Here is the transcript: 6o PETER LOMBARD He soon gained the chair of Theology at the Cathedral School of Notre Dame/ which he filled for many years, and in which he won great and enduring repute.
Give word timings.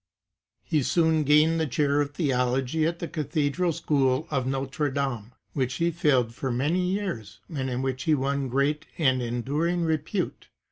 6o 0.01 0.03
PETER 0.03 0.23
LOMBARD 0.23 0.71
He 0.71 0.81
soon 0.81 1.23
gained 1.23 1.59
the 1.59 1.67
chair 1.67 2.01
of 2.01 2.09
Theology 2.15 2.87
at 2.87 2.97
the 2.97 3.07
Cathedral 3.07 3.71
School 3.71 4.27
of 4.31 4.47
Notre 4.47 4.89
Dame/ 4.91 5.33
which 5.53 5.75
he 5.75 5.91
filled 5.91 6.33
for 6.33 6.51
many 6.51 6.91
years, 6.91 7.39
and 7.53 7.69
in 7.69 7.83
which 7.83 8.05
he 8.05 8.15
won 8.15 8.47
great 8.49 8.87
and 8.97 9.21
enduring 9.21 9.83
repute. 9.83 10.47